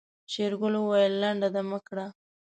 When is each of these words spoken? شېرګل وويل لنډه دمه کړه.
شېرګل 0.31 0.73
وويل 0.77 1.13
لنډه 1.21 1.47
دمه 1.55 1.79
کړه. 1.87 2.05